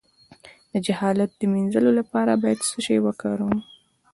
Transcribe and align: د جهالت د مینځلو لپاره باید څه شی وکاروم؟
د 0.71 0.73
جهالت 0.85 1.31
د 1.37 1.41
مینځلو 1.53 1.91
لپاره 1.99 2.33
باید 2.43 2.59
څه 2.69 2.77
شی 2.85 2.97
وکاروم؟ 3.05 3.55